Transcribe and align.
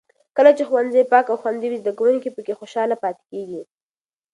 کله 0.37 0.51
چې 0.57 0.63
ښوونځي 0.69 1.01
پاک 1.11 1.25
او 1.29 1.37
خوندي 1.41 1.67
وي، 1.69 1.77
زده 1.81 1.91
کوونکي 1.97 2.29
پکې 2.35 2.53
خوشحاله 2.59 2.95
پاتې 3.03 3.23
کېږي. 3.31 3.61